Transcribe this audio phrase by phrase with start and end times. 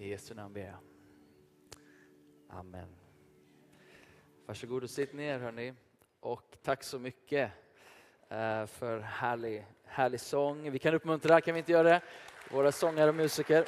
[0.00, 0.78] I Jesu namn ber jag.
[2.48, 2.88] Amen.
[4.46, 5.74] Varsågod och sitt ner hörni.
[6.20, 7.52] Och tack så mycket
[8.28, 10.70] eh, för härlig, härlig sång.
[10.70, 12.00] Vi kan uppmuntra, kan vi inte göra det?
[12.50, 13.64] Våra sångare och musiker.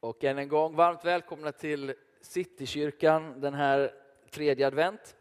[0.00, 3.94] Och än en gång varmt välkomna till Citykyrkan den här
[4.30, 5.17] tredje advent.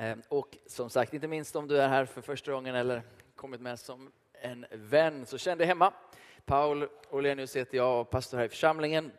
[0.00, 3.02] Ehm, och som sagt, inte minst om du är här för första gången eller
[3.34, 5.92] kommit med som en vän, så känn dig hemma.
[6.44, 9.12] Paul Olenius heter jag och pastor här i församlingen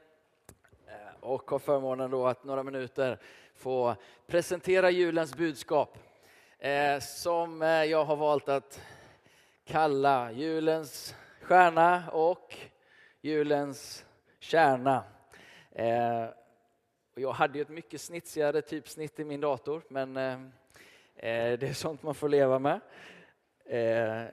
[0.87, 3.19] ehm, och har förmånen då att några minuter
[3.55, 3.95] få
[4.27, 5.97] presentera julens budskap
[6.59, 8.81] ehm, som eh, jag har valt att
[9.65, 12.57] kalla julens stjärna och
[13.21, 14.05] julens
[14.39, 15.03] kärna.
[17.15, 20.17] Jag hade ju ett mycket snitsigare typsnitt i min dator, men
[21.21, 22.79] Eh, det är sånt man får leva med.
[23.65, 24.23] Eh,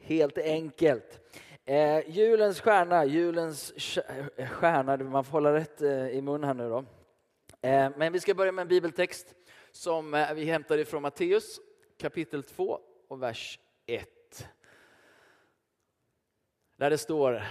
[0.00, 1.36] helt enkelt.
[1.64, 3.96] Eh, julens stjärna, julens
[4.36, 6.84] eh, stjärna, man får hålla rätt i mun här nu då.
[7.96, 9.34] Men vi ska börja med en bibeltext
[9.72, 11.60] som vi hämtar ifrån Matteus
[11.98, 14.48] kapitel 2 och vers 1.
[16.76, 17.42] Där det står,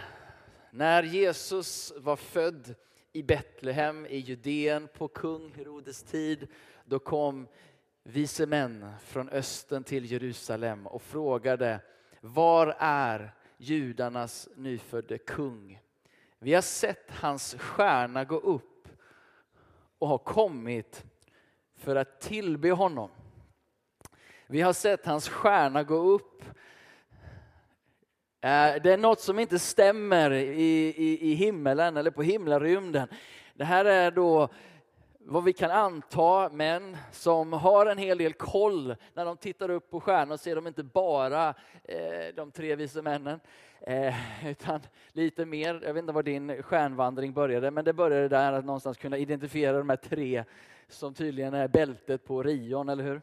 [0.71, 2.75] när Jesus var född
[3.15, 6.47] i Betlehem i Judeen på kung Herodes tid.
[6.85, 7.47] Då kom
[8.03, 11.79] vise män från östen till Jerusalem och frågade
[12.21, 15.81] var är judarnas nyfödde kung?
[16.39, 18.87] Vi har sett hans stjärna gå upp
[19.99, 21.05] och har kommit
[21.75, 23.09] för att tillbe honom.
[24.47, 26.43] Vi har sett hans stjärna gå upp
[28.45, 33.07] Eh, det är något som inte stämmer i, i, i himmelen eller på himlarymden.
[33.53, 34.49] Det här är då
[35.19, 39.91] vad vi kan anta män som har en hel del koll när de tittar upp
[39.91, 41.49] på stjärnor ser de inte bara
[41.83, 43.39] eh, de tre vise männen
[43.81, 44.79] eh, utan
[45.11, 45.81] lite mer.
[45.85, 49.77] Jag vet inte var din stjärnvandring började men det började där att någonstans kunna identifiera
[49.77, 50.43] de här tre
[50.87, 53.21] som tydligen är bältet på Rion, eller hur?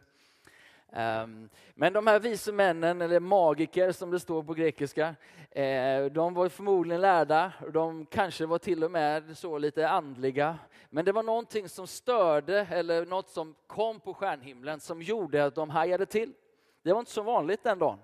[0.94, 5.14] Ehm, men de här vise männen, eller magiker som det står på grekiska,
[5.50, 10.58] eh, de var förmodligen lärda, de kanske var till och med så lite andliga.
[10.90, 15.54] Men det var någonting som störde, eller något som kom på stjärnhimlen som gjorde att
[15.54, 16.32] de hajade till.
[16.82, 17.98] Det var inte så vanligt den dagen.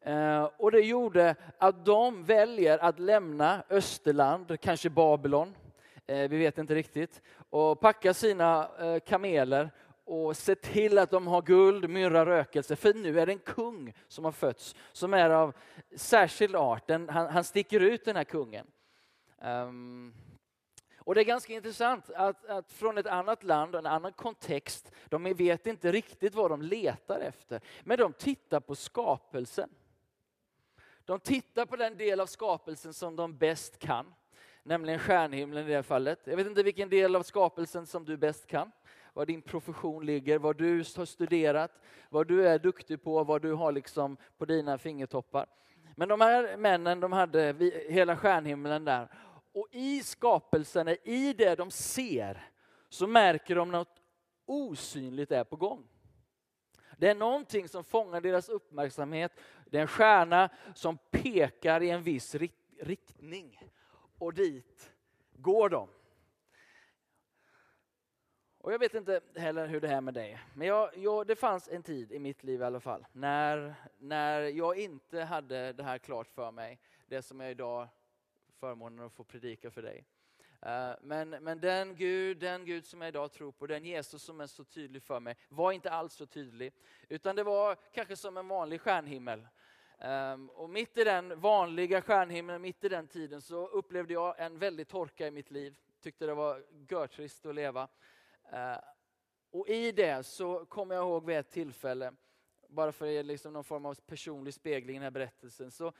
[0.00, 5.54] Eh, och det gjorde att de väljer att lämna Österland, kanske Babylon,
[6.06, 8.68] eh, vi vet inte riktigt, och packa sina
[9.06, 9.70] kameler
[10.12, 12.76] och se till att de har guld, myrra, rökelse.
[12.76, 15.54] För nu är det en kung som har fötts som är av
[15.96, 16.86] särskild art.
[16.86, 18.66] Den, han, han, sticker ut den här kungen.
[19.42, 20.14] Um,
[20.98, 24.92] och det är ganska intressant att, att, från ett annat land, och en annan kontext,
[25.08, 27.60] de vet inte riktigt vad de letar efter.
[27.82, 29.70] Men de tittar på skapelsen.
[31.04, 34.14] De tittar på den del av skapelsen som de bäst kan,
[34.62, 36.20] nämligen stjärnhimlen i det här fallet.
[36.24, 38.72] Jag vet inte vilken del av skapelsen som du bäst kan
[39.12, 43.52] var din profession ligger, vad du har studerat, vad du är duktig på, vad du
[43.52, 45.46] har liksom på dina fingertoppar.
[45.96, 47.54] Men de här männen, de hade
[47.88, 49.08] hela stjärnhimlen där.
[49.52, 52.50] Och i skapelsen, i det de ser,
[52.88, 54.02] så märker de något
[54.46, 55.88] osynligt är på gång.
[56.98, 59.32] Det är någonting som fångar deras uppmärksamhet.
[59.66, 62.36] Det är en stjärna som pekar i en viss
[62.80, 63.60] riktning.
[64.18, 64.92] Och dit
[65.32, 65.88] går de.
[68.62, 71.68] Och jag vet inte heller hur det är med dig, men jag, jag, det fanns
[71.68, 75.98] en tid i mitt liv i alla fall när, när jag inte hade det här
[75.98, 77.88] klart för mig, det som jag idag
[78.60, 80.04] förmånen att få predika för dig.
[80.60, 84.40] Eh, men, men den Gud, den Gud som jag idag tror på, den Jesus som
[84.40, 86.72] är så tydlig för mig, var inte alls så tydlig.
[87.08, 89.46] Utan det var kanske som en vanlig stjärnhimmel.
[89.98, 94.58] Ehm, och mitt i den vanliga stjärnhimlen, mitt i den tiden, så upplevde jag en
[94.58, 95.76] väldig torka i mitt liv.
[96.02, 97.88] Tyckte det var görtrist att leva.
[98.52, 98.78] Eh,
[99.50, 102.12] och i det så kommer jag ihåg vid ett tillfälle,
[102.68, 105.92] bara för att ge liksom någon form av personlig spegling i den här berättelsen, så,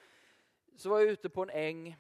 [0.76, 1.96] så var jag ute på en äng.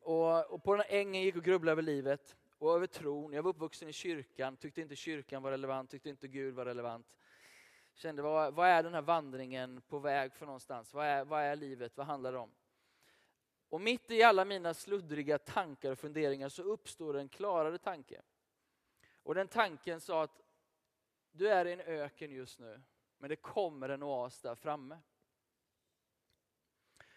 [0.00, 3.32] Och, och på den här ängen gick och grubblade över livet och över tron.
[3.32, 7.16] Jag var uppvuxen i kyrkan, tyckte inte kyrkan var relevant, tyckte inte Gud var relevant.
[7.94, 10.94] Kände, vad, vad är den här vandringen på väg för någonstans?
[10.94, 11.96] Vad är, vad är livet?
[11.96, 12.50] Vad handlar det om?
[13.68, 18.22] Och mitt i alla mina sluddriga tankar och funderingar så uppstår en klarare tanke.
[19.26, 20.42] Och den tanken sa att
[21.32, 22.80] du är i en öken just nu,
[23.18, 24.98] men det kommer en oas där framme.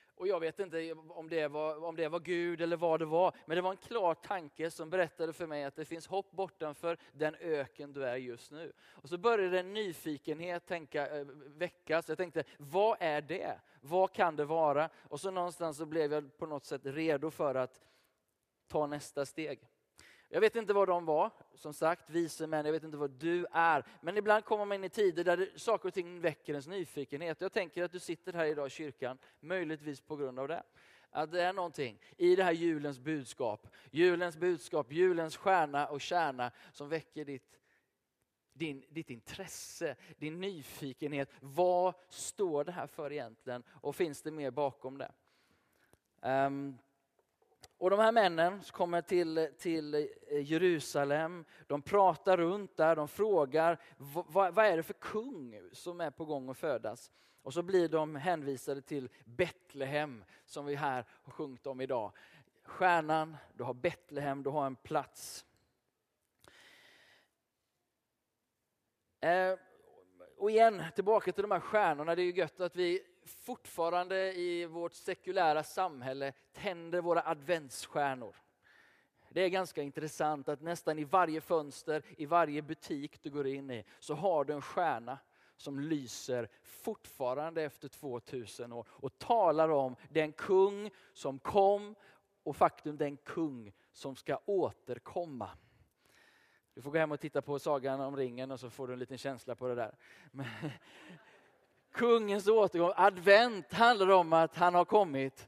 [0.06, 3.36] Och jag vet inte om det, var, om det var Gud eller vad det var,
[3.46, 6.98] men det var en klar tanke som berättade för mig att det finns hopp bortanför
[7.14, 8.74] den öken du är just nu.
[8.82, 12.10] Och så började en nyfikenhet tänka, eh, väckas.
[12.10, 13.60] Jag tänkte, vad är det?
[13.82, 14.90] Vad kan det vara?
[14.96, 17.82] Och så någonstans så blev jag på något sätt redo för att
[18.68, 19.70] ta nästa steg.
[20.32, 23.46] Jag vet inte vad de var, som sagt, vise män, jag vet inte vad du
[23.52, 23.84] är.
[24.02, 27.42] Men ibland kommer man in i tider där saker och ting väcker ens nyfikenhet.
[27.42, 30.64] Jag tänker att du sitter här idag i kyrkan, möjligtvis på grund av det.
[31.12, 36.52] Att det är någonting i det här julens budskap, julens budskap, julens stjärna och kärna
[36.72, 37.60] som väcker ditt,
[38.54, 41.30] din, ditt intresse, din nyfikenhet.
[41.40, 43.64] Vad står det här för egentligen?
[43.70, 45.12] Och finns det mer bakom det?
[46.22, 46.78] Um,
[47.80, 53.80] och de här männen kommer till, till eh, Jerusalem, de pratar runt där, de frågar
[53.98, 57.12] vad, vad är det för kung som är på gång att födas?
[57.42, 62.12] Och så blir de hänvisade till Betlehem som vi här har sjungit om idag.
[62.64, 65.46] Stjärnan, du har Betlehem, du har en plats.
[69.20, 69.54] Eh,
[70.38, 72.16] och igen, tillbaka till de här stjärnorna.
[72.16, 78.36] Det är ju gött att vi fortfarande i vårt sekulära samhälle tänder våra adventsstjärnor.
[79.30, 83.72] Det är ganska intressant att nästan i varje fönster, i varje butik du går in
[83.72, 85.20] i, så har du en stjärna
[85.58, 91.96] som lyser fortfarande efter 2000 år och talar om den kung som kom
[92.44, 95.50] och faktum den kung som ska återkomma.
[96.74, 99.00] Du får gå hem och titta på Sagan om ringen och så får du en
[99.00, 99.98] liten känsla på det där.
[100.32, 100.46] Men,
[101.92, 105.48] kungens återgång, advent handlar om att han har kommit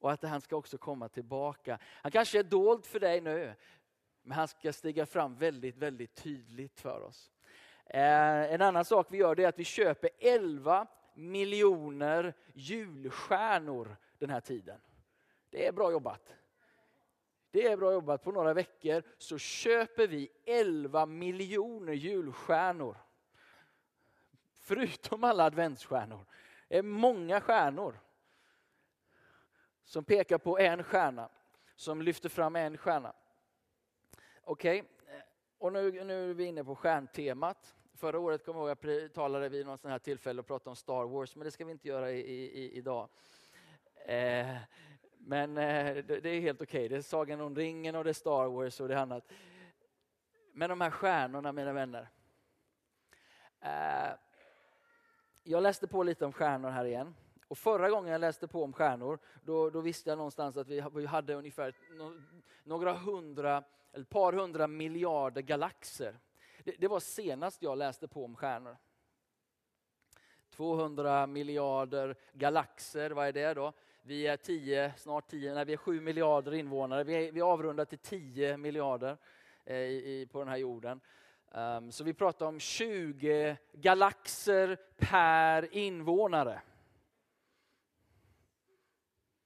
[0.00, 1.78] och att han ska också komma tillbaka.
[1.82, 3.54] Han kanske är dold för dig nu,
[4.22, 7.30] men han ska stiga fram väldigt, väldigt tydligt för oss.
[7.86, 14.40] Eh, en annan sak vi gör är att vi köper 11 miljoner julstjärnor den här
[14.40, 14.80] tiden.
[15.50, 16.34] Det är bra jobbat.
[17.50, 18.22] Det är bra jobbat.
[18.22, 22.96] På några veckor så köper vi 11 miljoner julstjärnor.
[24.68, 26.26] Förutom alla adventsstjärnor.
[26.68, 28.00] Det är många stjärnor
[29.84, 31.28] som pekar på en stjärna,
[31.76, 33.12] som lyfter fram en stjärna.
[34.42, 35.20] Okej, okay.
[35.58, 37.74] och nu, nu är vi inne på stjärntemat.
[37.94, 40.76] Förra året kom jag ihåg jag talade vid något sånt här tillfälle och pratade om
[40.76, 43.08] Star Wars, men det ska vi inte göra i, i, idag.
[44.06, 44.56] Eh,
[45.18, 46.78] men eh, det, det, är helt okej.
[46.78, 46.88] Okay.
[46.88, 49.32] Det är Sagan om ringen och det är Star Wars och det är annat.
[50.52, 52.08] Men de här stjärnorna, mina vänner.
[53.60, 54.10] Eh,
[55.48, 57.14] jag läste på lite om stjärnor här igen.
[57.48, 60.84] Och förra gången jag läste på om stjärnor, då, då visste jag någonstans att vi,
[60.94, 62.12] vi hade ungefär no,
[62.64, 66.18] några hundra, eller ett par hundra miljarder galaxer.
[66.64, 68.76] Det, det, var senast jag läste på om stjärnor.
[70.50, 73.72] 200 miljarder galaxer, vad är det då?
[74.02, 77.04] Vi är 10, snart 10, nej vi är 7 miljarder invånare.
[77.04, 79.16] Vi, är, vi avrundar till 10 miljarder
[79.64, 81.00] eh, i, på den här jorden.
[81.50, 86.60] Um, så vi pratar om 20 galaxer per invånare.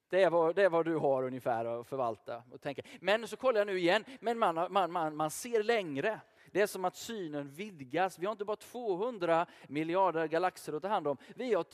[0.09, 2.81] Det är, vad, det är vad du har ungefär att förvalta och tänka.
[2.99, 6.19] Men så kollar jag nu igen, men man, man, man, man ser längre.
[6.51, 8.19] Det är som att synen vidgas.
[8.19, 11.17] Vi har inte bara 200 miljarder galaxer att ta hand om.
[11.35, 11.65] Vi har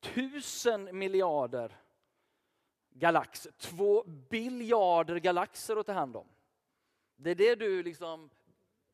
[0.00, 1.76] 2000 miljarder
[2.90, 3.52] galaxer.
[3.52, 6.26] Två biljarder galaxer att ta hand om.
[7.16, 8.30] Det är det du liksom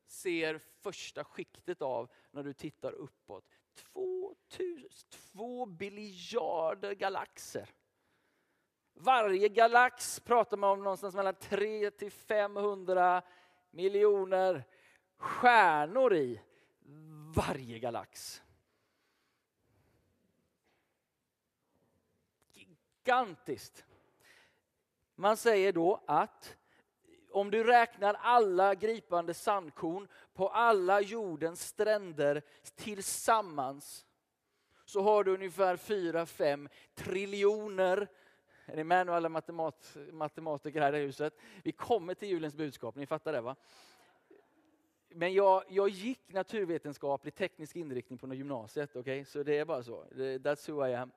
[0.07, 3.45] ser första skiktet av när du tittar uppåt.
[3.93, 7.69] 2000, 2 biljarder galaxer.
[8.93, 13.21] Varje galax pratar man om någonstans mellan 3 till 500
[13.71, 14.63] miljoner
[15.17, 16.41] stjärnor i
[17.35, 18.41] varje galax.
[22.51, 23.85] Gigantiskt.
[25.15, 26.57] Man säger då att
[27.37, 32.41] om du räknar alla gripande sandkorn på alla jordens stränder
[32.75, 34.05] tillsammans
[34.85, 38.07] så har du ungefär 4-5 triljoner
[38.65, 41.37] är ni med nu alla matemat, matematiker här i huset?
[41.63, 43.55] Vi kommer till julens budskap, ni fattar det va?
[45.09, 48.99] Men jag, jag gick naturvetenskaplig teknisk inriktning på gymnasiet, okej?
[48.99, 49.25] Okay?
[49.25, 50.03] Så det är bara så.
[50.13, 51.11] That's who I am.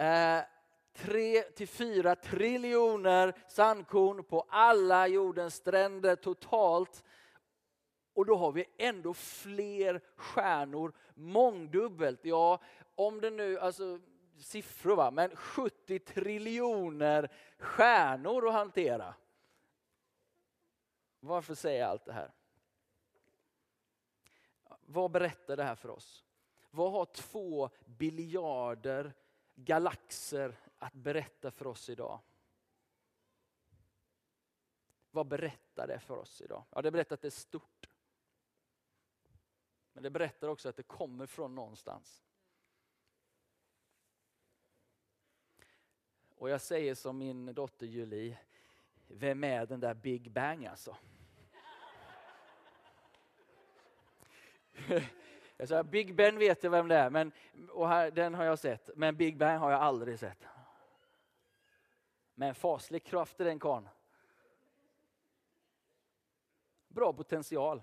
[0.00, 0.57] Uh,
[0.98, 7.04] 3 till 4 triljoner sandkorn på alla jordens stränder totalt.
[8.14, 12.20] Och då har vi ändå fler stjärnor, mångdubbelt.
[12.22, 12.60] Ja,
[12.94, 14.00] om det nu, alltså
[14.38, 19.14] siffror va, men 70 triljoner stjärnor att hantera.
[21.20, 22.32] Varför säger jag allt det här?
[24.80, 26.24] Vad berättar det här för oss?
[26.70, 29.14] Vad har två biljarder
[29.54, 32.20] galaxer att berätta för oss idag.
[35.10, 36.64] Vad berättar det för oss idag?
[36.70, 37.88] Ja, det berättar att det är stort.
[39.92, 42.24] Men det berättar också att det kommer från någonstans.
[46.34, 48.38] Och jag säger som min dotter Julie,
[49.06, 50.96] vem är den där Big Bang alltså?
[55.60, 57.32] Jag sa, Big Ben vet jag vem det är, men,
[57.70, 58.90] och här, den har jag sett.
[58.96, 60.46] Men Big Bang har jag aldrig sett.
[62.38, 63.88] Med en faslig kraft i den karln.
[66.88, 67.82] Bra potential.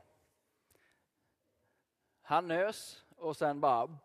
[2.22, 3.98] Han nös och sen bara...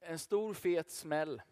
[0.00, 1.42] En stor fet smäll.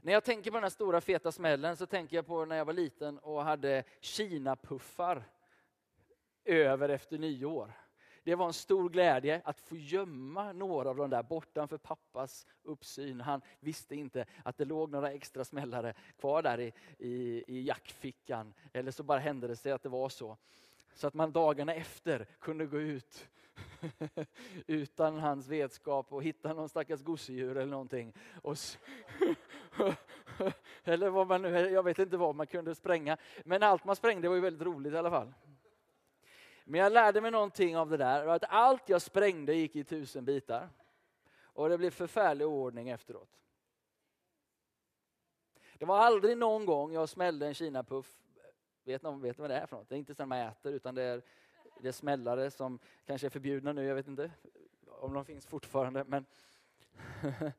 [0.00, 2.64] När jag tänker på den här stora feta smällen så tänker jag på när jag
[2.64, 5.24] var liten och hade Kina-puffar
[6.44, 7.72] över efter nyår.
[8.24, 13.20] Det var en stor glädje att få gömma några av de där bortanför pappas uppsyn.
[13.20, 18.54] Han visste inte att det låg några extra smällare kvar där i, i, i jackfickan.
[18.72, 20.36] Eller så bara hände det sig att det var så.
[20.94, 23.28] Så att man dagarna efter kunde gå ut
[24.66, 28.12] utan hans vetskap och hitta någon stackars gosedjur eller någonting.
[28.42, 28.56] Och
[30.84, 33.16] eller vad man nu, jag vet inte vad man kunde spränga.
[33.44, 35.32] Men allt man sprängde var ju väldigt roligt i alla fall.
[36.64, 40.24] Men jag lärde mig någonting av det där, att allt jag sprängde gick i tusen
[40.24, 40.68] bitar.
[41.42, 43.38] Och det blev förfärlig ordning efteråt.
[45.78, 48.16] Det var aldrig någon gång jag smällde en kinapuff.
[48.84, 49.88] Vet någon vet vad det är för något?
[49.88, 51.22] Det är inte så man äter utan det är,
[51.80, 54.30] det är smällare som kanske är förbjudna nu, jag vet inte
[54.86, 56.04] om de finns fortfarande.
[56.04, 56.26] Men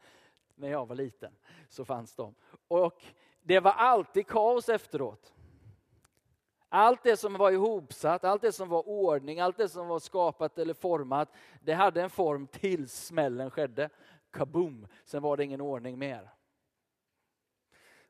[0.55, 1.35] när jag var liten
[1.69, 2.35] så fanns de.
[2.67, 3.03] Och
[3.41, 5.33] det var alltid kaos efteråt.
[6.75, 10.57] Allt det som var ihopsatt, allt det som var ordning, allt det som var skapat
[10.57, 13.89] eller format, det hade en form tills smällen skedde.
[14.31, 14.87] Kaboom!
[15.05, 16.29] Sen var det ingen ordning mer.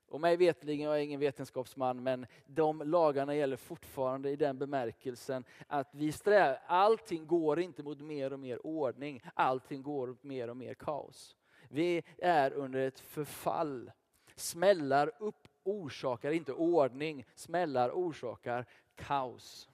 [0.08, 5.44] Och mig vetligen, jag är ingen vetenskapsman, men de lagarna gäller fortfarande i den bemärkelsen
[5.68, 10.50] att vi strävar, allting går inte mot mer och mer ordning, allting går mot mer
[10.50, 11.36] och mer kaos.
[11.70, 13.92] Vi är under ett förfall.
[14.36, 18.66] Smällar upp orsakar inte ordning, smällar orsakar
[18.96, 19.70] kaos.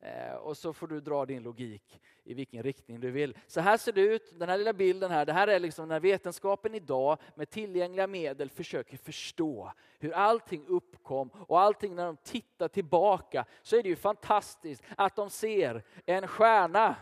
[0.00, 3.38] Eh, och så får du dra din logik i vilken riktning du vill.
[3.46, 6.00] Så här ser det ut, den här lilla bilden här, det här är liksom när
[6.00, 12.68] vetenskapen idag med tillgängliga medel försöker förstå hur allting uppkom och allting när de tittar
[12.68, 16.96] tillbaka så är det ju fantastiskt att de ser en stjärna.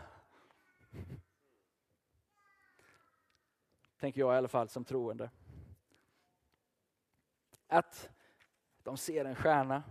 [3.99, 5.29] Tänker jag i alla fall som troende.
[7.69, 8.09] Att
[8.83, 9.83] de ser en stjärna.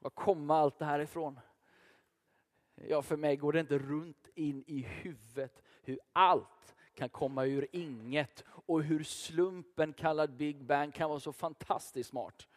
[0.00, 1.40] Var kommer allt det här ifrån?
[2.74, 7.66] Ja, för mig går det inte runt in i huvudet hur allt kan komma ur
[7.72, 12.48] inget och hur slumpen kallad Big Bang kan vara så fantastiskt smart.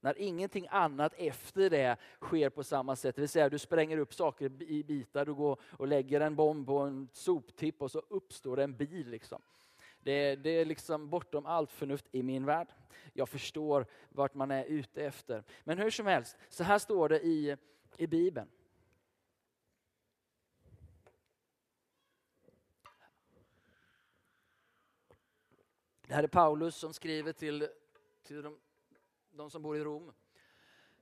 [0.00, 4.14] När ingenting annat efter det sker på samma sätt, det vill säga du spränger upp
[4.14, 8.60] saker i bitar, du går och lägger en bomb på en soptipp och så uppstår
[8.60, 9.10] en bil.
[9.10, 9.42] Liksom.
[10.02, 12.68] Det, det är liksom bortom allt förnuft i min värld.
[13.12, 15.44] Jag förstår vart man är ute efter.
[15.64, 17.56] Men hur som helst, så här står det i,
[17.96, 18.48] i Bibeln.
[26.06, 27.68] Det här är Paulus som skriver till,
[28.22, 28.58] till de,
[29.30, 30.12] de som bor i Rom.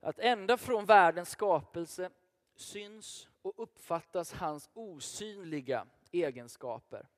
[0.01, 2.11] Att ända från världens skapelse
[2.55, 7.09] syns och uppfattas hans osynliga egenskaper.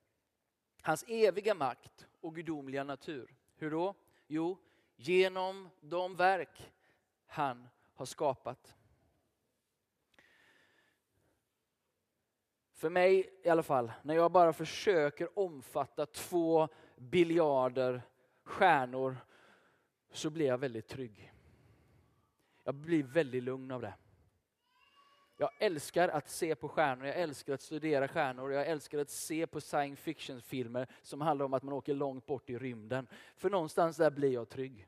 [0.85, 3.35] Hans eviga makt och gudomliga natur.
[3.55, 3.95] Hur då?
[4.27, 4.57] Jo,
[4.95, 6.71] genom de verk
[7.25, 8.75] han har skapat.
[12.71, 18.01] För mig i alla fall, när jag bara försöker omfatta två biljarder
[18.43, 19.17] stjärnor
[20.11, 21.33] så blir jag väldigt trygg.
[22.63, 23.93] Jag blir väldigt lugn av det.
[25.37, 29.47] Jag älskar att se på stjärnor, jag älskar att studera stjärnor, jag älskar att se
[29.47, 33.07] på science fiction-filmer som handlar om att man åker långt bort i rymden.
[33.35, 34.87] För någonstans där blir jag trygg.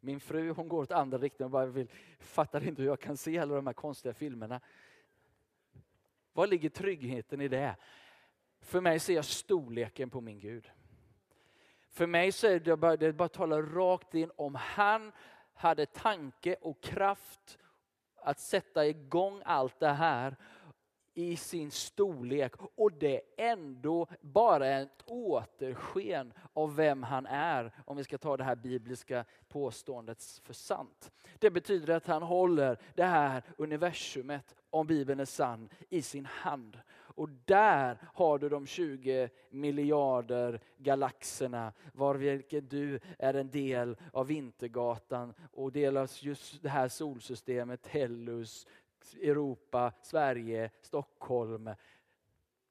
[0.00, 3.16] Min fru hon går åt andra riktningen och bara vill, fattar inte hur jag kan
[3.16, 4.60] se alla de här konstiga filmerna.
[6.32, 7.76] Var ligger tryggheten i det?
[8.60, 10.70] För mig ser jag storleken på min Gud.
[11.88, 15.12] För mig så är det bara, det bara talar rakt in om han
[15.54, 17.58] hade tanke och kraft
[18.22, 20.36] att sätta igång allt det här
[21.14, 27.96] i sin storlek och det är ändå bara ett återsken av vem han är, om
[27.96, 31.12] vi ska ta det här bibliska påståendet för sant.
[31.38, 36.78] Det betyder att han håller det här universumet, om Bibeln är sann, i sin hand.
[37.14, 44.26] Och där har du de 20 miljarder galaxerna, var vilket du är en del av
[44.26, 48.66] Vintergatan och delas just det här solsystemet, Tellus,
[49.22, 51.70] Europa, Sverige, Stockholm,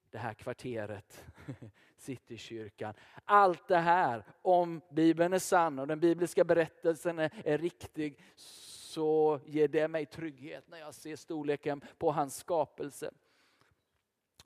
[0.09, 1.25] det här kvarteret,
[1.97, 2.93] Citykyrkan.
[3.25, 9.39] Allt det här, om Bibeln är sann och den bibliska berättelsen är, är riktig, så
[9.45, 13.11] ger det mig trygghet när jag ser storleken på hans skapelse.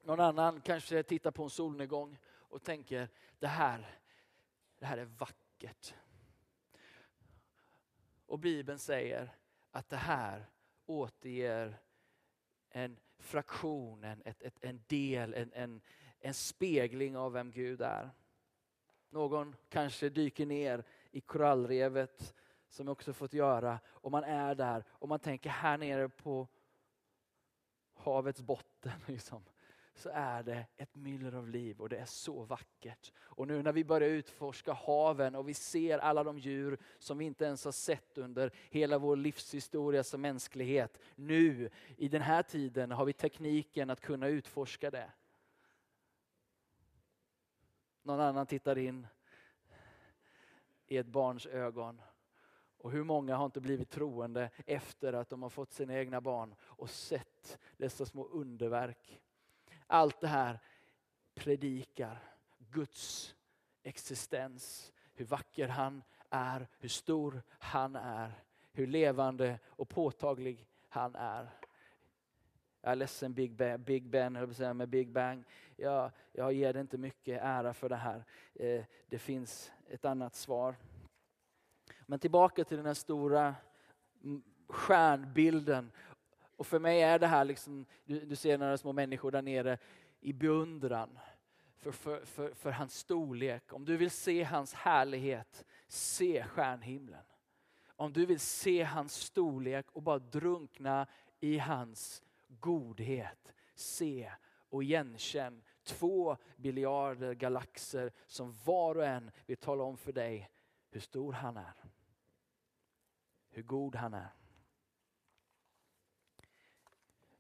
[0.06, 3.10] Någon annan kanske tittar på en solnedgång och tänker,
[3.40, 4.00] det här,
[4.80, 5.94] det här är vackert.
[8.26, 9.36] Och Bibeln säger
[9.72, 10.46] att det här
[10.86, 11.78] återger
[12.70, 15.82] en fraktion, en, ett, ett, en del, en, en,
[16.20, 18.10] en spegling av vem Gud är.
[19.10, 22.36] Någon kanske dyker ner i korallrevet
[22.70, 26.48] som jag också fått göra och man är där och man tänker här nere på
[27.94, 28.92] havets botten.
[29.08, 29.44] Liksom
[29.96, 33.12] så är det ett myller av liv och det är så vackert.
[33.18, 37.26] Och nu när vi börjar utforska haven och vi ser alla de djur som vi
[37.26, 41.00] inte ens har sett under hela vår livshistoria som mänsklighet.
[41.16, 45.12] Nu i den här tiden har vi tekniken att kunna utforska det.
[48.04, 49.08] Någon annan tittar in
[50.88, 52.02] i ett barns ögon.
[52.78, 56.56] Och hur många har inte blivit troende efter att de har fått sina egna barn
[56.62, 59.22] och sett dessa små underverk
[59.88, 60.60] allt det här
[61.36, 62.20] predikar
[62.72, 63.36] Guds
[63.84, 68.32] existens, hur vacker han är, hur stor han är,
[68.72, 71.50] hur levande och påtaglig han är.
[72.82, 75.44] Jag är ledsen Big Ben, Big ben höll säga, med Big Bang.
[75.76, 78.24] Jag, jag ger dig inte mycket ära för det här.
[78.54, 80.76] Eh, det finns ett annat svar.
[82.06, 83.56] Men tillbaka till den här stora
[84.68, 85.92] stjärnbilden
[86.56, 89.78] och för mig är det här, liksom, du, du ser några små människor där nere
[90.20, 91.20] i beundran
[91.76, 93.74] för, för, för, för hans storlek.
[93.74, 97.24] Om du vill se hans härlighet, se stjärnhimlen.
[97.88, 101.08] Om du vill se hans storlek och bara drunkna
[101.40, 104.32] i hans godhet, se
[104.70, 110.50] och igenkänn två biljarder galaxer som var och en vill tala om för dig
[110.90, 111.74] hur stor han är.
[113.50, 114.30] Hur god han är.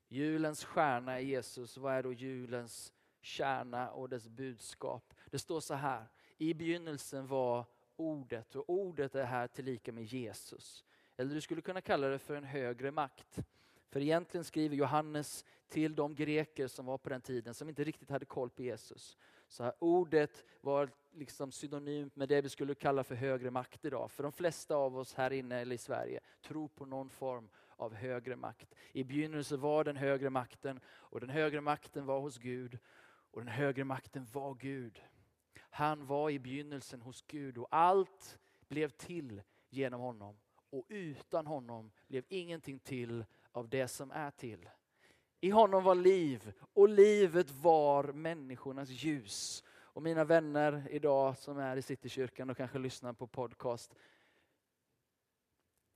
[0.08, 1.78] Julens stjärna är Jesus.
[1.78, 5.14] Vad är då julens kärna och dess budskap?
[5.32, 6.06] Det står så här.
[6.38, 7.66] I begynnelsen var
[7.96, 10.86] ordet och ordet är här tillika med Jesus.
[11.18, 13.40] Eller du skulle kunna kalla det för en högre makt.
[13.90, 18.10] För egentligen skriver Johannes till de greker som var på den tiden som inte riktigt
[18.10, 19.18] hade koll på Jesus.
[19.48, 24.12] Så här, ordet var liksom synonymt med det vi skulle kalla för högre makt idag.
[24.12, 27.94] För de flesta av oss här inne eller i Sverige tror på någon form av
[27.94, 28.76] högre makt.
[28.92, 32.80] I begynnelsen var den högre makten och den högre makten var hos Gud
[33.32, 35.02] och den högre makten var Gud.
[35.60, 40.38] Han var i begynnelsen hos Gud och allt blev till genom honom.
[40.70, 44.70] Och utan honom blev ingenting till av det som är till.
[45.42, 49.64] I honom var liv och livet var människornas ljus.
[49.68, 53.96] Och mina vänner idag som är i Citykyrkan och kanske lyssnar på podcast.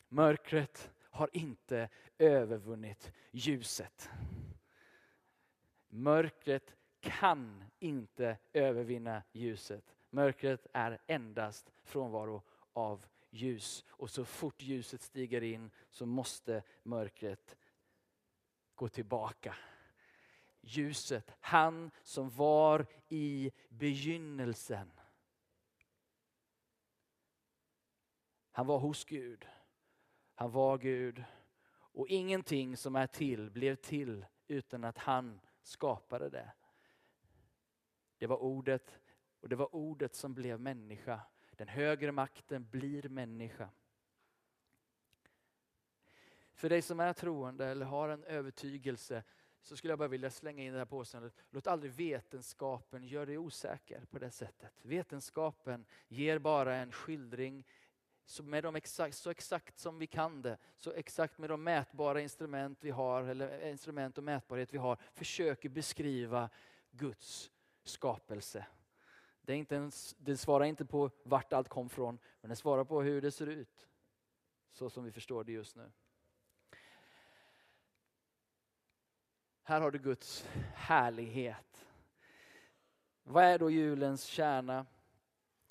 [0.07, 4.09] Mörkret har inte övervunnit ljuset.
[5.87, 9.95] Mörkret kan inte övervinna ljuset.
[10.09, 12.43] Mörkret är endast frånvaro
[12.73, 13.85] av ljus.
[13.89, 17.57] Och så fort ljuset stiger in så måste mörkret
[18.75, 19.55] gå tillbaka.
[20.61, 24.91] Ljuset, han som var i begynnelsen.
[28.51, 29.47] Han var hos Gud.
[30.39, 31.23] Han var Gud
[31.71, 36.51] och ingenting som är till blev till utan att han skapade det.
[38.17, 38.99] Det var ordet
[39.39, 41.21] och det var ordet som blev människa.
[41.51, 43.69] Den högre makten blir människa.
[46.53, 49.23] För dig som är troende eller har en övertygelse
[49.61, 51.33] så skulle jag bara vilja slänga in det här påståendet.
[51.49, 54.73] Låt aldrig vetenskapen göra dig osäker på det sättet.
[54.81, 57.65] Vetenskapen ger bara en skildring
[58.29, 62.21] så, med de exakt, så exakt som vi kan det, så exakt med de mätbara
[62.21, 66.49] instrument vi har, eller eh, instrument och mätbarhet vi har, försöker beskriva
[66.91, 67.51] Guds
[67.83, 68.65] skapelse.
[69.41, 72.83] Det, är inte ens, det svarar inte på vart allt kom från, men det svarar
[72.83, 73.87] på hur det ser ut.
[74.71, 75.91] Så som vi förstår det just nu.
[79.63, 81.85] Här har du Guds härlighet.
[83.23, 84.85] Vad är då julens kärna?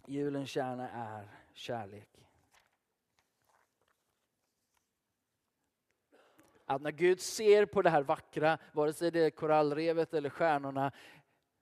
[0.07, 2.18] Julens kärna är kärlek.
[6.69, 10.93] Att när Gud ser på det här vackra, vare sig det är korallrevet eller stjärnorna,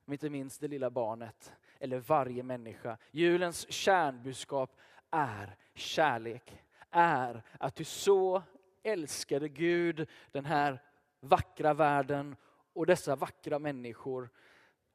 [0.04, 2.98] men inte minst det lilla barnet eller varje människa.
[3.10, 6.62] Julens kärnbudskap är kärlek.
[6.90, 8.42] Är att du så
[8.82, 10.82] älskade Gud den här
[11.20, 12.36] vackra världen
[12.72, 14.28] och dessa vackra människor.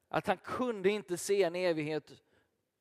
[0.10, 2.12] Att han kunde inte se en evighet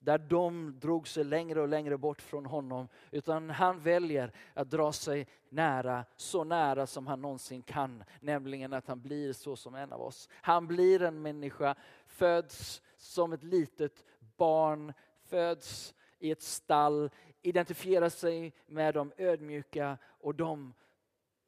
[0.00, 2.88] där de drog sig längre och längre bort från honom.
[3.10, 8.04] Utan han väljer att dra sig nära, så nära som han någonsin kan.
[8.20, 10.28] Nämligen att han blir så som en av oss.
[10.32, 11.74] Han blir en människa,
[12.06, 14.04] föds som ett litet
[14.36, 14.92] barn,
[15.24, 17.10] föds i ett stall,
[17.42, 20.74] identifierar sig med de ödmjuka och de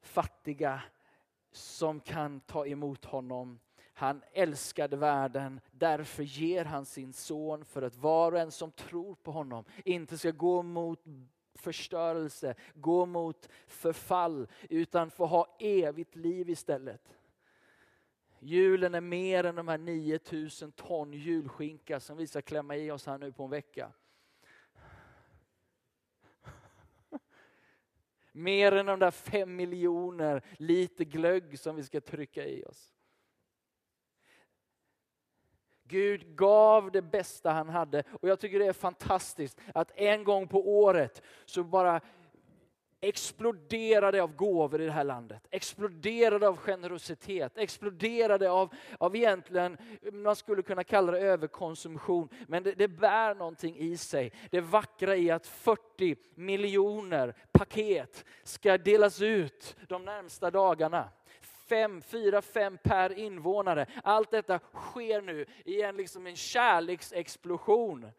[0.01, 0.81] fattiga
[1.51, 3.59] som kan ta emot honom.
[3.93, 9.15] Han älskade världen, därför ger han sin son för att var och en som tror
[9.15, 11.03] på honom inte ska gå mot
[11.55, 17.17] förstörelse, gå mot förfall, utan få ha evigt liv istället.
[18.39, 23.05] Julen är mer än de här 9000 ton julskinka som vi ska klämma i oss
[23.05, 23.91] här nu på en vecka.
[28.31, 32.93] Mer än de där fem miljoner liter glögg som vi ska trycka i oss.
[35.93, 40.47] Gud gav det bästa han hade och jag tycker det är fantastiskt att en gång
[40.47, 42.01] på året så bara
[43.01, 45.47] exploderade av gåvor i det här landet.
[45.51, 49.77] Exploderade av generositet, exploderade av, av egentligen,
[50.11, 54.31] man skulle kunna kalla det överkonsumtion, men det, det bär någonting i sig.
[54.49, 61.09] Det vackra i att 40 miljoner paket ska delas ut de närmsta dagarna
[61.73, 63.85] fem, fyra, fem per invånare.
[64.03, 68.11] Allt detta sker nu i en, liksom en kärleksexplosion.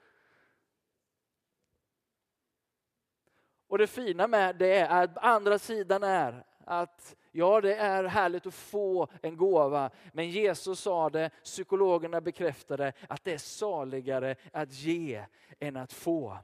[3.68, 8.46] Och det fina med det är att andra sidan är att ja, det är härligt
[8.46, 14.72] att få en gåva, men Jesus sa det, psykologerna bekräftade att det är saligare att
[14.72, 15.24] ge
[15.60, 16.38] än att få.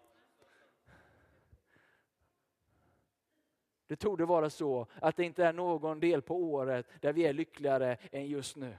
[3.91, 7.27] Det tog det vara så att det inte är någon del på året där vi
[7.27, 8.77] är lyckligare än just nu.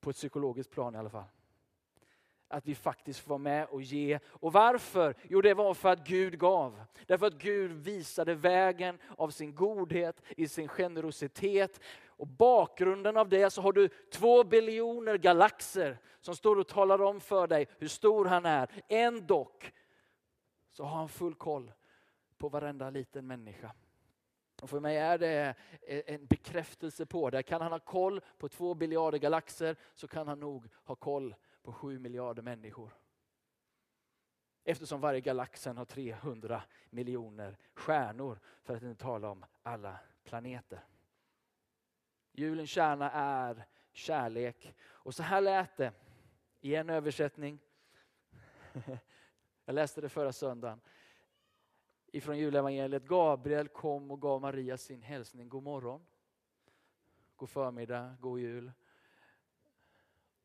[0.00, 1.24] På ett psykologiskt plan i alla fall.
[2.48, 4.18] Att vi faktiskt får vara med och ge.
[4.26, 5.14] Och varför?
[5.28, 6.84] Jo, det var för att Gud gav.
[7.06, 11.80] Därför att Gud visade vägen av sin godhet, i sin generositet.
[12.06, 17.20] Och bakgrunden av det så har du två biljoner galaxer som står och talar om
[17.20, 18.70] för dig hur stor han är.
[18.88, 19.52] Ändå
[20.70, 21.72] så har han full koll
[22.38, 23.72] på varenda liten människa.
[24.62, 27.42] Och för mig är det e- en bekräftelse på det.
[27.42, 31.72] Kan han ha koll på två biljarder galaxer så kan han nog ha koll på
[31.72, 32.92] sju miljarder människor.
[34.64, 40.84] Eftersom varje galaxen har 300 miljoner stjärnor för att inte tala om alla planeter.
[42.32, 44.74] Julens kärna är kärlek.
[44.82, 45.92] Och så här lät det
[46.60, 47.58] i en översättning.
[49.64, 50.80] Jag läste det förra söndagen
[52.16, 53.04] ifrån julevangeliet.
[53.04, 55.48] Gabriel kom och gav Maria sin hälsning.
[55.48, 56.06] God morgon,
[57.36, 58.72] god förmiddag, god jul.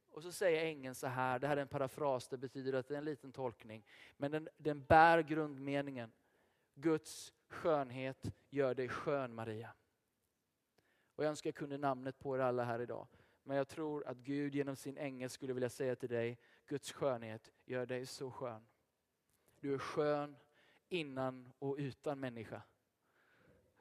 [0.09, 2.93] Och så säger ängeln så här, det här är en parafras, det betyder att det
[2.93, 3.85] är en liten tolkning.
[4.17, 6.11] Men den, den bär grundmeningen.
[6.73, 9.73] Guds skönhet gör dig skön Maria.
[11.15, 13.07] Och jag önskar jag kunde namnet på er alla här idag.
[13.43, 17.51] Men jag tror att Gud genom sin ängel skulle vilja säga till dig, Guds skönhet
[17.65, 18.67] gör dig så skön.
[19.59, 20.35] Du är skön
[20.91, 22.61] innan och utan människa.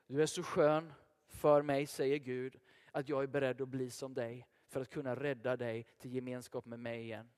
[0.07, 0.93] Du är så skön
[1.27, 2.61] för mig, säger Gud,
[2.93, 6.67] att jag är beredd att bli som dig för att kunna rädda dig till gemenskap
[6.67, 7.31] med mig igen.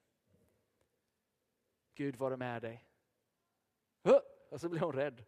[1.94, 2.85] Gud vare med dig.
[4.48, 5.24] Och så blev hon rädd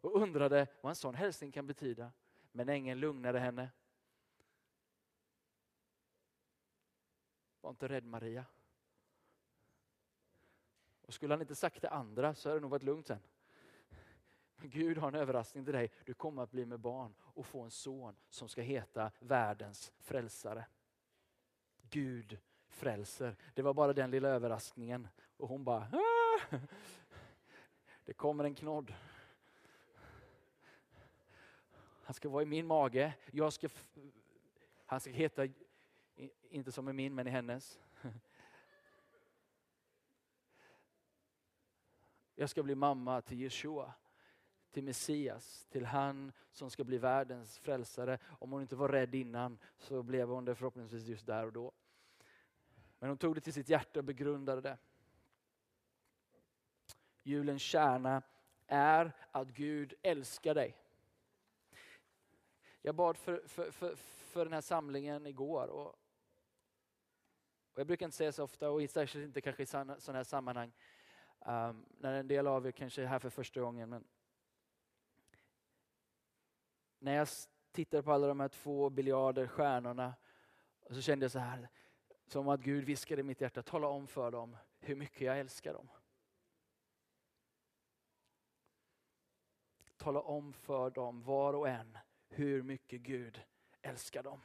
[0.00, 2.12] och undrade vad en sån hälsning kan betyda.
[2.52, 3.70] Men ängeln lugnade henne.
[7.60, 8.44] Var inte rädd Maria.
[11.06, 13.20] Och skulle han inte sagt det andra så hade det nog varit lugnt sen.
[14.60, 15.90] Men Gud har en överraskning till dig.
[16.04, 20.66] Du kommer att bli med barn och få en son som ska heta världens frälsare.
[21.90, 23.36] Gud frälser.
[23.54, 25.08] Det var bara den lilla överraskningen.
[25.36, 26.60] Och hon bara, Aah!
[28.04, 28.94] det kommer en knodd.
[32.02, 33.14] Han ska vara i min mage.
[33.30, 33.68] Jag ska,
[34.86, 35.48] han ska heta,
[36.50, 37.78] inte som i min, men i hennes.
[42.34, 43.94] Jag ska bli mamma till Jeshua
[44.70, 48.18] till Messias, till han som ska bli världens frälsare.
[48.24, 51.72] Om hon inte var rädd innan så blev hon det förhoppningsvis just där och då.
[52.98, 54.78] Men hon tog det till sitt hjärta och begrundade det.
[57.22, 58.22] Julens kärna
[58.66, 60.76] är att Gud älskar dig.
[62.82, 65.66] Jag bad för, för, för, för den här samlingen igår.
[65.68, 65.86] Och,
[67.72, 70.72] och jag brukar inte säga så ofta, och särskilt inte kanske i sådana här sammanhang,
[71.40, 73.90] um, när en del av er kanske är här för första gången.
[73.90, 74.04] Men
[76.98, 77.28] när jag
[77.72, 80.14] tittade på alla de här två biljarder stjärnorna
[80.90, 81.68] så kände jag så här,
[82.26, 85.72] som att Gud viskade i mitt hjärta, tala om för dem hur mycket jag älskar
[85.72, 85.88] dem.
[89.96, 93.42] Tala om för dem, var och en, hur mycket Gud
[93.82, 94.40] älskar dem.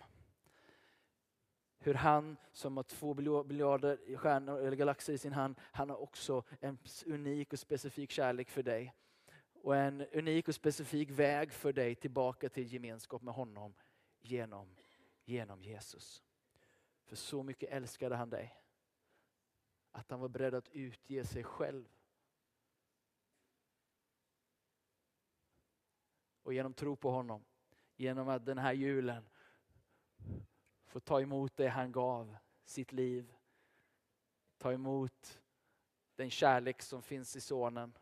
[1.79, 3.13] Hur han som har två
[3.43, 8.49] biljarder stjärnor eller galaxer i sin hand, han har också en unik och specifik kärlek
[8.49, 8.93] för dig.
[9.63, 13.73] Och en unik och specifik väg för dig tillbaka till gemenskap med honom
[14.21, 14.75] genom,
[15.25, 16.23] genom Jesus.
[17.03, 18.55] För så mycket älskade han dig.
[19.91, 21.85] Att han var beredd att utge sig själv.
[26.43, 27.45] Och genom tro på honom,
[27.95, 29.29] genom att den här julen
[30.85, 33.33] få ta emot det han gav, sitt liv.
[34.57, 35.41] Ta emot
[36.15, 37.93] den kärlek som finns i sonen.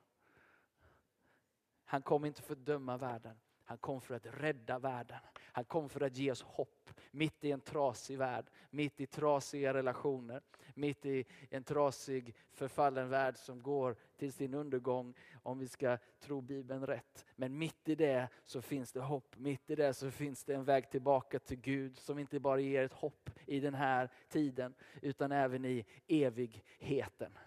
[1.91, 5.17] Han kom inte för att döma världen, han kom för att rädda världen.
[5.36, 9.73] Han kom för att ge oss hopp mitt i en trasig värld, mitt i trasiga
[9.73, 10.41] relationer,
[10.73, 16.41] mitt i en trasig förfallen värld som går till sin undergång om vi ska tro
[16.41, 17.25] Bibeln rätt.
[17.36, 20.63] Men mitt i det så finns det hopp, mitt i det så finns det en
[20.63, 25.32] väg tillbaka till Gud som inte bara ger ett hopp i den här tiden utan
[25.32, 27.38] även i evigheten.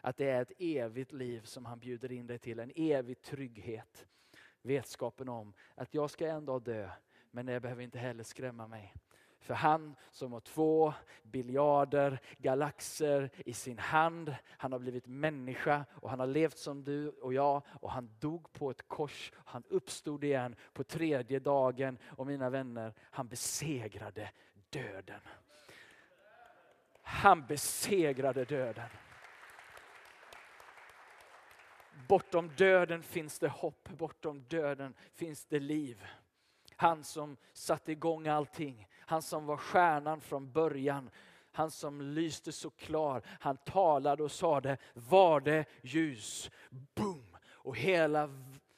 [0.00, 4.06] Att det är ett evigt liv som han bjuder in dig till, en evig trygghet.
[4.62, 6.90] Vetskapen om att jag ska en dag dö,
[7.30, 8.94] men det behöver inte heller skrämma mig.
[9.40, 16.10] För han som har två biljarder galaxer i sin hand, han har blivit människa och
[16.10, 19.32] han har levt som du och jag och han dog på ett kors.
[19.34, 24.30] Han uppstod igen på tredje dagen och mina vänner, han besegrade
[24.70, 25.20] döden.
[27.02, 28.88] Han besegrade döden.
[32.08, 36.06] Bortom döden finns det hopp, bortom döden finns det liv.
[36.76, 41.10] Han som satte igång allting, han som var stjärnan från början,
[41.52, 43.22] han som lyste så klar.
[43.26, 46.50] Han talade och sade, var det ljus?
[46.94, 47.36] Boom!
[47.48, 48.30] Och hela,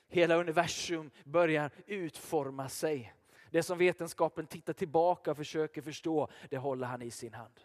[0.08, 3.14] hela universum börjar utforma sig.
[3.50, 7.60] Det som vetenskapen tittar tillbaka och försöker förstå, det håller han i sin hand.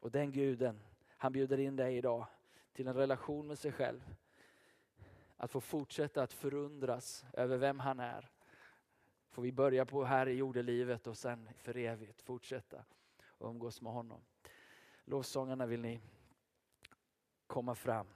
[0.00, 0.80] Och den guden,
[1.16, 2.26] han bjuder in dig idag
[2.72, 4.14] till en relation med sig själv.
[5.36, 8.30] Att få fortsätta att förundras över vem han är.
[9.30, 12.84] Får vi börja på här i jordelivet och sen för evigt fortsätta
[13.24, 14.20] och umgås med honom.
[15.04, 16.00] Lovsångarna vill ni
[17.46, 18.06] komma fram.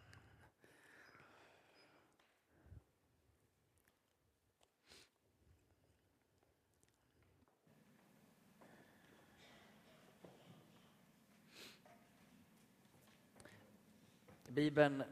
[14.56, 15.02] Bibeln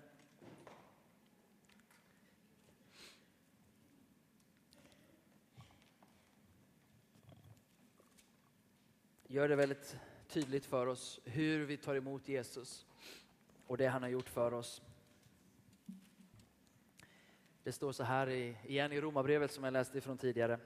[9.27, 9.97] gör det väldigt
[10.29, 12.87] tydligt för oss hur vi tar emot Jesus
[13.67, 14.83] och det han har gjort för oss.
[17.63, 20.59] Det står så här i, igen i Romarbrevet som jag läste ifrån tidigare.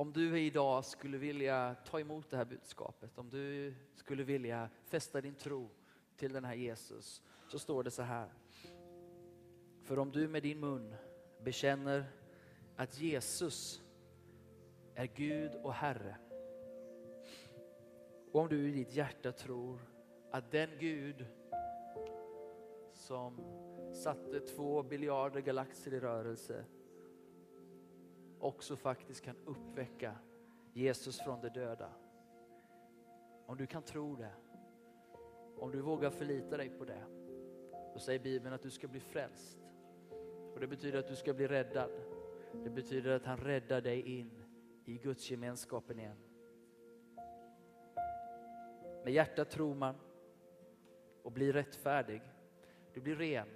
[0.00, 5.20] Om du idag skulle vilja ta emot det här budskapet, om du skulle vilja fästa
[5.20, 5.70] din tro
[6.16, 8.28] till den här Jesus, så står det så här.
[9.82, 10.94] För om du med din mun
[11.44, 12.04] bekänner
[12.76, 13.82] att Jesus
[14.94, 16.16] är Gud och Herre,
[18.32, 19.80] och om du i ditt hjärta tror
[20.30, 21.26] att den Gud
[22.92, 23.40] som
[23.94, 26.64] satte två biljarder galaxer i rörelse
[28.40, 30.16] också faktiskt kan uppväcka
[30.72, 31.92] Jesus från de döda.
[33.46, 34.32] Om du kan tro det,
[35.58, 37.04] om du vågar förlita dig på det,
[37.92, 39.58] då säger Bibeln att du ska bli frälst.
[40.54, 41.90] Och Det betyder att du ska bli räddad.
[42.64, 44.30] Det betyder att han räddar dig in
[44.84, 46.16] i Guds gemenskapen igen.
[49.04, 49.94] Med hjärtat tror man
[51.22, 52.22] och blir rättfärdig.
[52.94, 53.48] Du blir ren.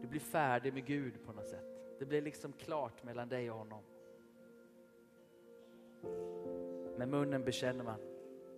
[0.00, 1.73] Du blir färdig med Gud på något sätt.
[1.98, 3.82] Det blir liksom klart mellan dig och honom.
[6.98, 8.00] Med munnen bekänner man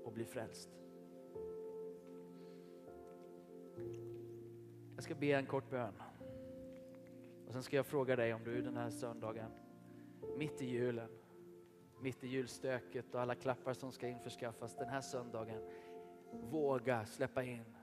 [0.04, 0.70] och blir frälst.
[4.94, 6.02] Jag ska be en kort bön.
[7.46, 9.50] Och sen ska jag fråga dig om du den här söndagen,
[10.36, 11.10] mitt i julen,
[12.00, 15.62] mitt i julstöket och alla klappar som ska införskaffas den här söndagen,
[16.32, 17.76] våga släppa in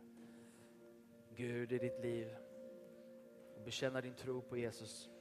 [1.36, 2.28] Gud i ditt liv
[3.56, 5.13] och bekänna din tro på Jesus.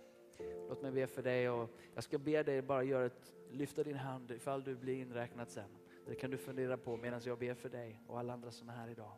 [0.68, 3.97] Låt mig be för dig och jag ska be dig bara göra ett, lyfta din
[3.97, 5.68] hand ifall du blir inräknad sen.
[6.07, 8.73] Det kan du fundera på medan jag ber för dig och alla andra som är
[8.73, 9.12] här idag.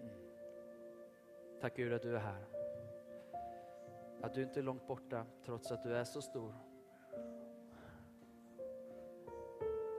[0.00, 0.14] Mm.
[1.60, 2.44] Tack Gud att du är här.
[4.22, 6.71] Att du inte är långt borta trots att du är så stor.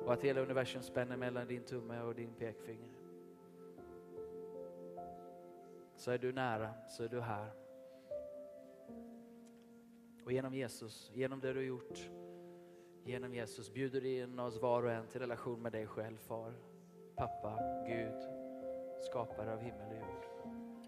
[0.06, 2.90] Och att hela universum spänner mellan din tumme och din pekfinger.
[5.96, 7.52] Så är du nära, så är du här.
[10.26, 12.10] Och genom Jesus, genom det du har gjort,
[13.06, 16.54] genom Jesus bjuder du in oss var och en till relation med dig själv, Far,
[17.16, 18.22] pappa, Gud,
[19.02, 20.26] skapare av himmel och jord.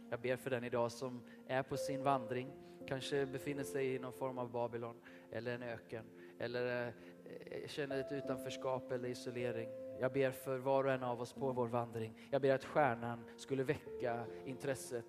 [0.09, 2.51] Jag ber för den idag som är på sin vandring,
[2.87, 4.95] kanske befinner sig i någon form av Babylon
[5.31, 6.05] eller en öken
[6.39, 6.93] eller
[7.25, 9.69] Eh, känner ett utanförskap eller isolering.
[9.99, 12.13] Jag ber för var och en av oss på vår vandring.
[12.31, 15.05] Jag ber att stjärnan skulle väcka intresset,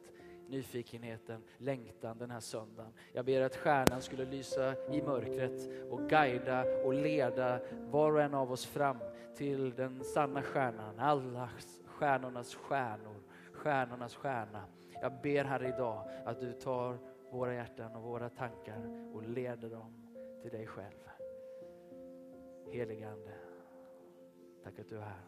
[0.49, 2.93] nyfikenheten, längtan den här söndagen.
[3.13, 8.35] Jag ber att stjärnan skulle lysa i mörkret och guida och leda var och en
[8.35, 8.99] av oss fram
[9.37, 11.51] till den sanna stjärnan, alla
[11.85, 14.65] stjärnornas stjärnor, stjärnornas stjärna.
[15.03, 16.99] Jag ber här idag att du tar
[17.31, 19.93] våra hjärtan och våra tankar och leder dem
[20.43, 21.16] till dig själv.
[22.71, 23.35] Helige Ande,
[24.63, 25.27] tack att du är här.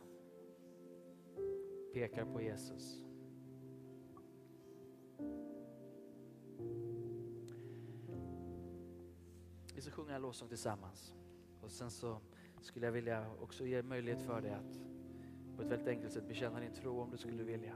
[1.94, 3.02] Pekar på Jesus.
[9.74, 11.14] Vi ska sjunga en lovsång tillsammans.
[11.60, 12.20] Och sen så
[12.60, 14.78] skulle jag vilja också ge möjlighet för dig att
[15.56, 17.74] på ett väldigt enkelt sätt bekänna din tro om du skulle vilja.